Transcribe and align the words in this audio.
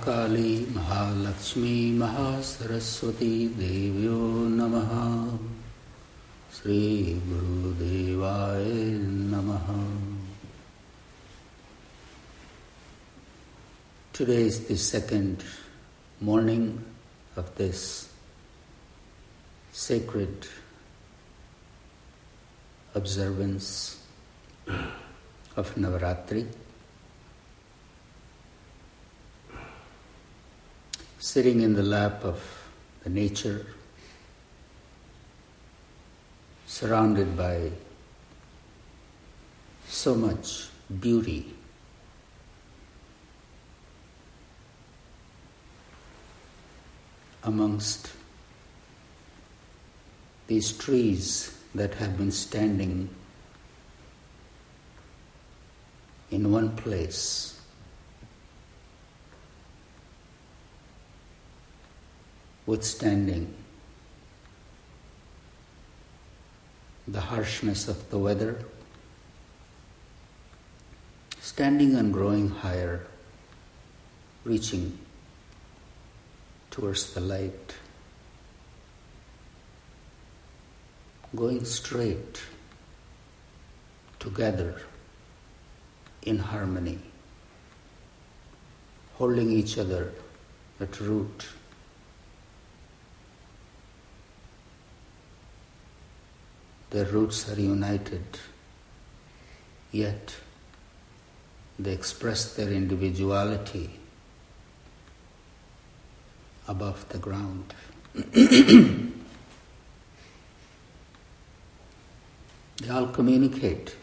महाकाली 0.00 0.66
महालक्ष्मी 0.74 1.98
महासरस्वती 1.98 3.32
देव्यो 3.56 4.18
नम। 4.48 4.74
श्री 6.56 6.80
गुरुदेवाय 7.28 8.64
नम। 9.32 9.50
Today 14.18 14.40
is 14.46 14.60
the 14.70 14.76
second 14.86 15.36
morning 16.22 17.38
of 17.38 17.50
this 17.58 17.84
secret 19.84 20.46
observance 22.96 23.68
of 25.58 25.78
Navratri 25.80 26.46
sitting 31.20 31.60
in 31.60 31.74
the 31.74 31.82
lap 31.82 32.24
of 32.24 32.42
the 33.04 33.10
nature, 33.10 33.66
surrounded 36.66 37.36
by 37.36 37.70
so 39.86 40.14
much 40.14 40.68
beauty. 41.00 41.54
Amongst 47.42 48.10
these 50.46 50.72
trees 50.72 51.54
that 51.74 51.94
have 51.94 52.16
been 52.16 52.32
standing 52.32 53.10
in 56.30 56.50
one 56.50 56.74
place 56.76 57.59
withstanding 62.66 63.54
the 67.08 67.20
harshness 67.20 67.88
of 67.88 68.10
the 68.10 68.18
weather, 68.18 68.64
standing 71.40 71.96
and 71.96 72.12
growing 72.12 72.48
higher, 72.48 73.06
reaching 74.44 74.98
towards 76.70 77.12
the 77.14 77.20
light, 77.20 77.74
going 81.34 81.64
straight 81.64 82.42
together 84.18 84.82
in 86.22 86.38
harmony, 86.38 86.98
holding 89.14 89.50
each 89.50 89.78
other 89.78 90.12
at 90.78 91.00
root. 91.00 91.46
Their 96.90 97.06
roots 97.06 97.48
are 97.48 97.60
united, 97.60 98.24
yet 99.92 100.34
they 101.78 101.92
express 101.92 102.54
their 102.54 102.70
individuality 102.70 103.90
above 106.66 107.08
the 107.10 107.18
ground. 107.18 107.74
they 108.14 109.12
all 112.90 113.06
communicate 113.08 113.94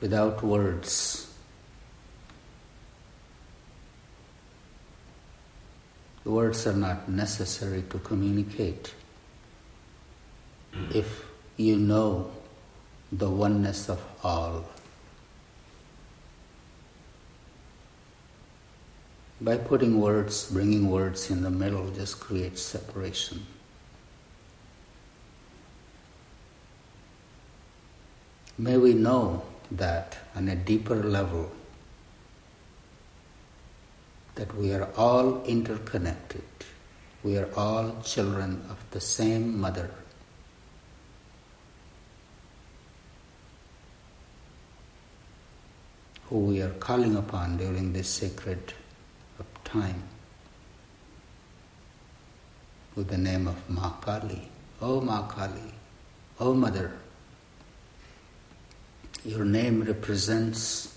without 0.00 0.44
words. 0.44 1.24
The 6.22 6.30
words 6.30 6.66
are 6.66 6.72
not 6.72 7.08
necessary 7.08 7.82
to 7.90 7.98
communicate 7.98 8.94
if 10.94 11.24
you 11.56 11.76
know 11.76 12.30
the 13.12 13.28
oneness 13.28 13.88
of 13.88 14.02
all. 14.22 14.64
By 19.40 19.56
putting 19.56 20.00
words, 20.00 20.50
bringing 20.50 20.90
words 20.90 21.30
in 21.30 21.42
the 21.42 21.50
middle 21.50 21.90
just 21.90 22.18
creates 22.18 22.60
separation. 22.60 23.46
May 28.58 28.76
we 28.76 28.94
know 28.94 29.44
that 29.70 30.18
on 30.34 30.48
a 30.48 30.56
deeper 30.56 30.96
level, 30.96 31.52
that 34.34 34.52
we 34.56 34.72
are 34.74 34.88
all 34.96 35.44
interconnected. 35.44 36.42
We 37.22 37.38
are 37.38 37.48
all 37.56 38.02
children 38.02 38.64
of 38.68 38.78
the 38.90 39.00
same 39.00 39.60
mother. 39.60 39.90
Who 46.28 46.38
we 46.40 46.60
are 46.60 46.74
calling 46.74 47.16
upon 47.16 47.56
during 47.56 47.92
this 47.92 48.08
sacred 48.08 48.74
time 49.64 50.02
with 52.94 53.08
the 53.08 53.18
name 53.18 53.46
of 53.46 53.56
Ma 53.68 53.90
Kali. 54.00 54.48
Oh 54.80 55.00
Ma 55.00 55.26
Kali, 55.26 55.72
oh 56.40 56.54
Mother, 56.54 56.92
your 59.24 59.44
name 59.44 59.82
represents 59.82 60.94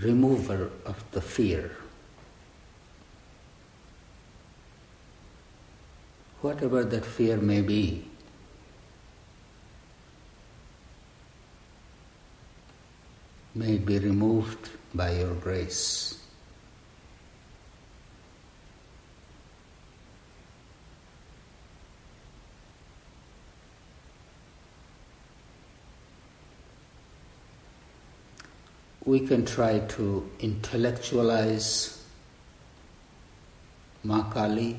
remover 0.00 0.70
of 0.84 1.02
the 1.12 1.20
fear. 1.20 1.76
Whatever 6.40 6.84
that 6.84 7.04
fear 7.04 7.36
may 7.36 7.60
be, 7.60 8.04
may 13.54 13.76
be 13.76 13.98
removed 13.98 14.70
by 14.94 15.12
your 15.12 15.34
grace. 15.34 16.18
We 29.04 29.20
can 29.20 29.44
try 29.44 29.80
to 29.80 30.30
intellectualize 30.38 32.02
Makali, 34.06 34.76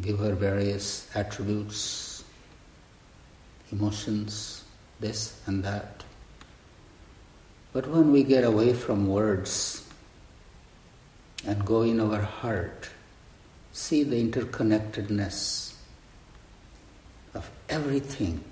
give 0.00 0.18
her 0.18 0.34
various 0.34 1.08
attributes, 1.14 2.24
emotions, 3.72 4.63
this 5.04 5.38
and 5.46 5.62
that. 5.62 6.02
But 7.74 7.86
when 7.86 8.10
we 8.10 8.24
get 8.24 8.42
away 8.42 8.72
from 8.72 9.06
words 9.06 9.84
and 11.46 11.66
go 11.66 11.82
in 11.82 12.00
our 12.00 12.22
heart, 12.22 12.88
see 13.72 14.02
the 14.02 14.16
interconnectedness 14.16 15.74
of 17.34 17.50
everything, 17.68 18.42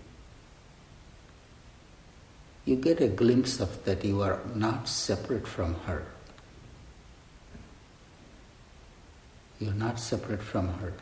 you 2.67 2.77
get 2.77 3.01
a 3.01 3.09
glimpse 3.09 3.59
of 3.59 3.85
that 3.87 4.05
you 4.05 4.21
are 4.21 4.41
not 4.55 4.89
separate 4.89 5.47
from 5.47 5.75
her. 5.87 6.05
You're 9.59 9.81
not 9.87 9.99
separate 9.99 10.43
from 10.43 10.69
her. 10.81 10.93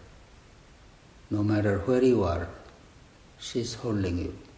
No 1.30 1.42
matter 1.42 1.78
where 1.80 2.04
you 2.04 2.22
are, 2.24 2.48
she's 3.38 3.74
holding 3.74 4.18
you. 4.18 4.49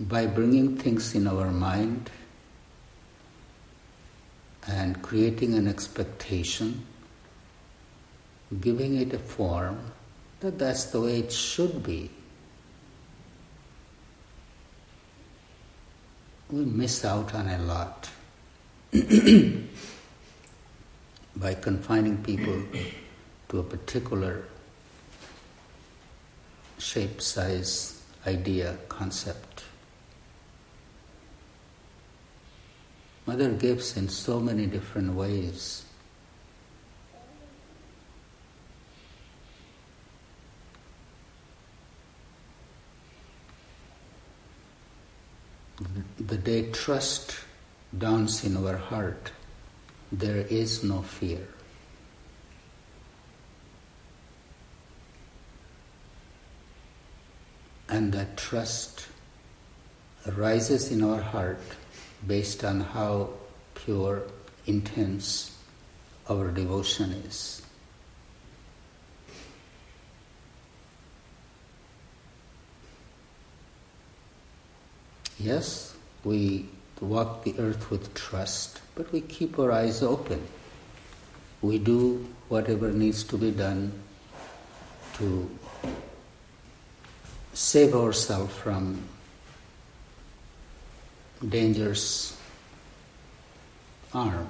By 0.00 0.26
bringing 0.26 0.76
things 0.76 1.14
in 1.14 1.26
our 1.26 1.50
mind 1.50 2.10
and 4.66 5.02
creating 5.02 5.54
an 5.54 5.66
expectation, 5.68 6.86
giving 8.60 8.96
it 8.96 9.12
a 9.12 9.18
form 9.18 9.78
that 10.40 10.58
that's 10.58 10.84
the 10.86 11.00
way 11.00 11.18
it 11.18 11.32
should 11.32 11.82
be. 11.82 12.10
We 16.50 16.64
miss 16.64 17.04
out 17.04 17.34
on 17.34 17.48
a 17.48 17.58
lot 17.58 18.10
by 21.36 21.54
confining 21.54 22.22
people 22.22 22.62
to 23.48 23.58
a 23.58 23.62
particular 23.62 24.44
shape, 26.78 27.22
size, 27.22 28.02
idea, 28.26 28.76
concept. 28.88 29.64
Mother 33.26 33.50
gives 33.50 33.96
in 33.96 34.08
so 34.08 34.40
many 34.40 34.66
different 34.66 35.14
ways. 35.14 35.84
The 46.18 46.36
day 46.36 46.70
trust 46.70 47.36
dawns 47.96 48.44
in 48.44 48.56
our 48.56 48.76
heart, 48.76 49.32
there 50.10 50.38
is 50.38 50.82
no 50.82 51.02
fear. 51.02 51.46
And 57.88 58.12
that 58.12 58.36
trust 58.36 59.06
arises 60.26 60.90
in 60.90 61.02
our 61.04 61.20
heart 61.20 61.60
based 62.26 62.64
on 62.64 62.80
how 62.80 63.30
pure, 63.74 64.22
intense 64.66 65.56
our 66.28 66.48
devotion 66.50 67.10
is. 67.26 67.62
Yes, 75.38 75.94
we 76.22 76.68
walk 77.00 77.42
the 77.42 77.54
earth 77.58 77.90
with 77.90 78.14
trust, 78.14 78.80
but 78.94 79.10
we 79.12 79.20
keep 79.20 79.58
our 79.58 79.72
eyes 79.72 80.02
open. 80.02 80.40
We 81.60 81.78
do 81.78 82.28
whatever 82.48 82.92
needs 82.92 83.24
to 83.24 83.36
be 83.36 83.50
done 83.50 83.92
to 85.14 85.50
save 87.54 87.94
ourselves 87.94 88.54
from 88.54 89.02
dangerous 91.48 92.36
arm, 94.14 94.48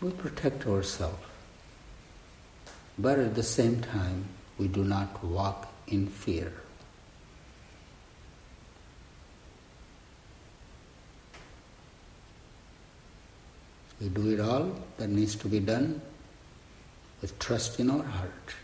We 0.00 0.10
protect 0.10 0.66
ourselves, 0.66 1.24
but 2.98 3.18
at 3.18 3.34
the 3.34 3.42
same 3.42 3.80
time, 3.80 4.26
we 4.58 4.68
do 4.68 4.84
not 4.84 5.24
walk 5.24 5.72
in 5.86 6.08
fear. 6.08 6.52
We 13.98 14.10
do 14.10 14.30
it 14.34 14.40
all 14.40 14.78
that 14.98 15.08
needs 15.08 15.36
to 15.36 15.48
be 15.48 15.60
done 15.60 16.02
with 17.22 17.38
trust 17.38 17.80
in 17.80 17.90
our 17.90 18.02
heart, 18.02 18.54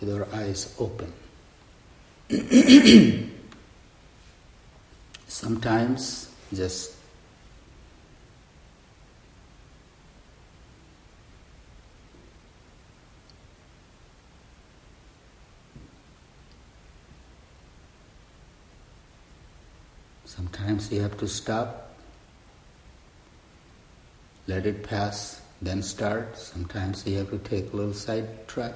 with 0.00 0.14
our 0.14 0.28
eyes 0.32 0.72
open. 0.78 1.12
Sometimes 5.32 6.28
just 6.52 6.92
Sometimes 20.26 20.92
you 20.92 21.00
have 21.00 21.16
to 21.16 21.26
stop 21.26 21.96
let 24.46 24.66
it 24.66 24.82
pass, 24.82 25.40
then 25.62 25.82
start. 25.82 26.36
Sometimes 26.36 27.06
you 27.06 27.16
have 27.16 27.30
to 27.30 27.38
take 27.38 27.72
a 27.72 27.76
little 27.76 27.94
side 27.94 28.46
track. 28.46 28.74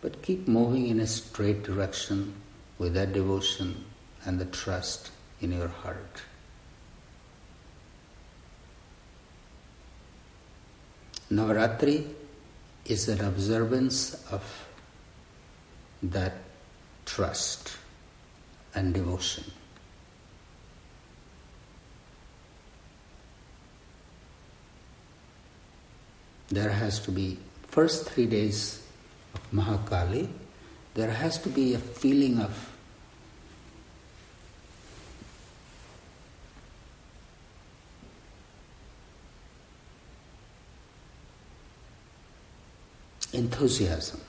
But 0.00 0.22
keep 0.22 0.48
moving 0.48 0.88
in 0.88 0.98
a 0.98 1.06
straight 1.06 1.62
direction 1.62 2.34
with 2.78 2.94
that 2.94 3.12
devotion 3.12 3.84
and 4.24 4.40
the 4.40 4.46
trust 4.46 5.12
in 5.42 5.52
your 5.52 5.68
heart. 5.68 6.22
Navaratri 11.30 12.06
is 12.86 13.08
an 13.08 13.20
observance 13.24 14.26
of 14.30 14.42
that 16.02 16.34
trust 17.04 17.76
and 18.74 18.94
devotion. 18.94 19.44
there 26.52 26.70
has 26.70 27.00
to 27.00 27.10
be 27.10 27.38
first 27.68 28.10
three 28.10 28.26
days 28.26 28.82
of 29.34 29.40
Mahakali, 29.52 30.28
there 30.94 31.10
has 31.10 31.38
to 31.38 31.48
be 31.48 31.74
a 31.74 31.78
feeling 31.78 32.38
of 32.38 32.71
enthusiasm 43.32 44.20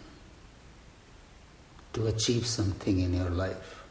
to 1.94 2.08
achieve 2.08 2.46
something 2.46 3.00
in 3.00 3.14
your 3.14 3.30
life. 3.30 3.84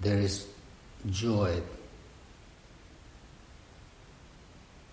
There 0.00 0.18
is 0.18 0.46
joy, 1.10 1.60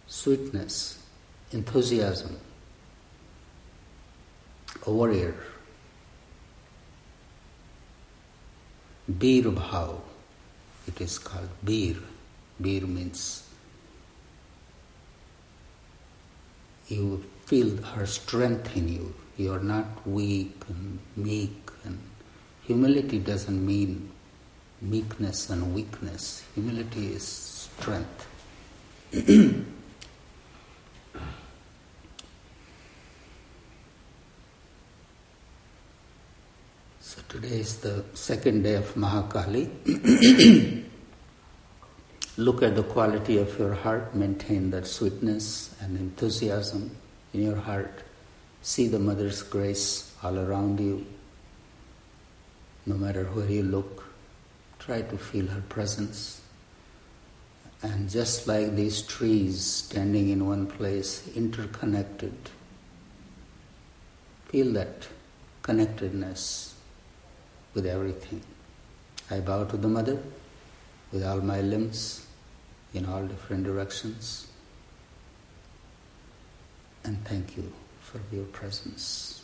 sweetness, 0.07 1.03
enthusiasm, 1.51 2.37
a 4.87 4.91
warrior. 4.91 5.35
Bir 9.07 9.43
bhav, 9.43 9.99
it 10.87 10.99
is 11.01 11.19
called 11.19 11.49
bir. 11.63 11.97
Bir 12.59 12.81
means 12.87 13.43
you 16.87 17.23
feel 17.45 17.77
her 17.83 18.05
strength 18.05 18.75
in 18.75 18.87
you. 18.87 19.13
You 19.37 19.53
are 19.53 19.59
not 19.59 20.07
weak 20.07 20.55
and 20.69 20.99
meek, 21.15 21.69
and 21.83 21.99
humility 22.63 23.19
doesn't 23.19 23.65
mean 23.65 24.11
meekness 24.81 25.49
and 25.49 25.73
weakness. 25.73 26.43
Humility 26.55 27.13
is 27.13 27.27
strength. 27.27 28.27
So 37.15 37.21
today 37.29 37.59
is 37.59 37.77
the 37.77 38.03
second 38.13 38.63
day 38.63 38.75
of 38.75 38.93
Mahakali. 38.95 39.69
Look 42.37 42.61
at 42.63 42.75
the 42.75 42.83
quality 42.83 43.37
of 43.37 43.57
your 43.57 43.73
heart, 43.73 44.13
maintain 44.13 44.69
that 44.71 44.87
sweetness 44.87 45.73
and 45.79 45.97
enthusiasm 45.97 46.91
in 47.33 47.43
your 47.43 47.55
heart. 47.55 48.03
See 48.61 48.89
the 48.89 48.99
Mother's 48.99 49.41
grace 49.41 50.13
all 50.21 50.37
around 50.37 50.81
you. 50.81 51.05
No 52.85 52.95
matter 52.97 53.23
where 53.23 53.49
you 53.49 53.63
look, 53.63 54.03
try 54.79 55.01
to 55.01 55.17
feel 55.17 55.47
her 55.47 55.61
presence. 55.69 56.41
And 57.81 58.09
just 58.09 58.47
like 58.47 58.75
these 58.75 59.01
trees 59.01 59.63
standing 59.63 60.27
in 60.27 60.45
one 60.45 60.67
place, 60.67 61.29
interconnected, 61.37 62.35
feel 64.49 64.73
that 64.73 65.07
connectedness 65.61 66.75
with 67.73 67.85
everything. 67.85 68.41
I 69.31 69.39
bow 69.39 69.63
to 69.63 69.77
the 69.77 69.87
Mother 69.87 70.19
with 71.13 71.23
all 71.23 71.39
my 71.39 71.61
limbs 71.61 72.24
in 72.95 73.05
all 73.05 73.25
different 73.25 73.63
directions. 73.63 74.47
And 77.03 77.23
thank 77.25 77.57
you 77.57 77.71
for 78.01 78.19
your 78.31 78.45
presence. 78.45 79.43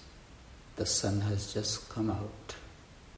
The 0.78 0.86
sun 0.86 1.22
has 1.22 1.54
just 1.54 1.90
come 1.90 2.10
out. 2.10 2.56